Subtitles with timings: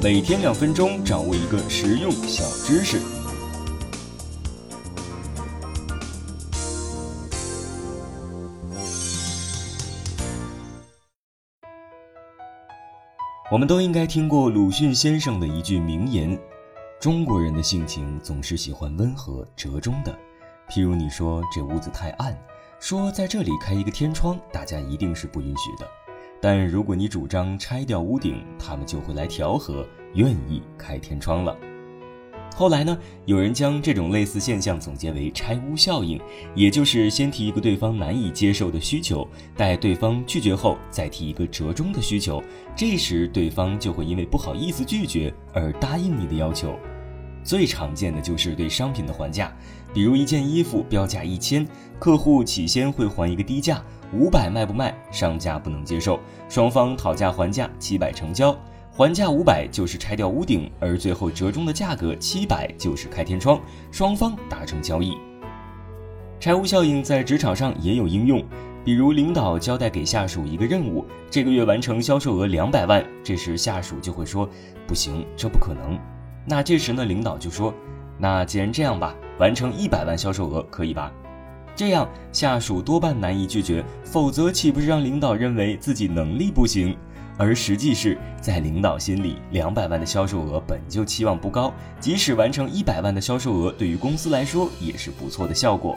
[0.00, 3.00] 每天两分钟，掌握一个实用小知识。
[13.50, 16.38] 我们都应该听过鲁迅先生的一句名言
[17.00, 20.16] ：“中国人的性情总是喜欢温和折中的。
[20.68, 22.38] 譬如你说这屋子太暗，
[22.78, 25.88] 说在这里开一个天窗，大家一定是不允许的。
[26.40, 31.56] 但如果你主张拆掉屋顶，他们就会来调和，愿意开天窗了。”
[32.56, 36.20] 后来呢，有人将这种类似现象总结为“拆屋效应”，
[36.56, 39.24] 也就是先提一个对方难以接受的需求，
[39.56, 42.42] 待对方拒绝后再提一个折中的需求，
[42.74, 46.76] 这时对方就会因为不好意思拒绝而答应你的要求。
[47.44, 49.56] 最常见的就是对商品的还价，
[49.94, 51.64] 比如一件衣服标价一千，
[52.00, 53.80] 客户起先会还一个低价，
[54.12, 54.92] 五百卖不卖？
[55.12, 56.18] 商家不能接受，
[56.48, 58.58] 双方讨价还价，七百成交。
[58.98, 63.60] 还价五百就是拆掉屋顶，而最后折中的价格七百就是开天窗，
[63.92, 65.16] 双方达成交易。
[66.40, 68.44] 拆屋效应在职场上也有应用，
[68.84, 74.50] 比如领导交代给下属一个任务，这个月完成销售额两百万，这时下属就会说
[74.84, 75.96] 不行，这不可能。
[76.44, 77.72] 那这时呢，领导就说，
[78.18, 81.12] 那既然这样吧，完成一百万销售额可以吧？
[81.76, 86.96] 这样下属多半难以拒绝，否则岂不是让领导认为自己能力不行？
[87.38, 95.96] 而实际是在领导心里，两百万的销售额本就期望不高，即使完成一百万的销售额，对于公司来说也是不错的效果。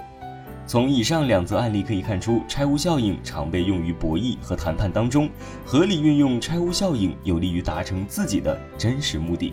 [0.67, 5.27] 从以上两则案例可以看出，拆屋效应常被用于博弈和谈判当中，
[5.65, 9.51] 合理运用拆屋效应，有利于达成自己的真实目的。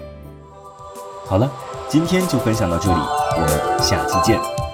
[1.25, 1.51] 好了，
[1.89, 4.68] 今天就分享到这里，我们下期见。